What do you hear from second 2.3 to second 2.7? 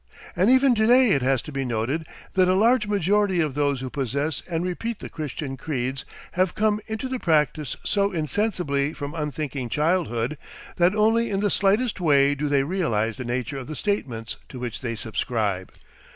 that a